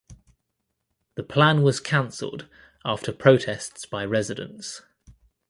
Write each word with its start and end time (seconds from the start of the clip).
The 1.13 1.21
plan 1.21 1.61
was 1.61 1.79
canceled 1.79 2.47
after 2.83 3.11
protests 3.13 3.85
by 3.85 4.03
residents. 4.03 4.81